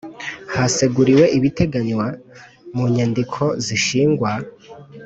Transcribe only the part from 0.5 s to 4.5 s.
Haseguriwe ibiteganywa mu nyandiko z ishingwa